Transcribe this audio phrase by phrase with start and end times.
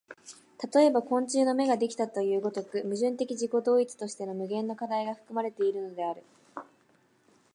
[0.73, 6.23] 例えば昆虫の眼ができたという如く、矛盾的自己同一として無限の課題が含まれているのである。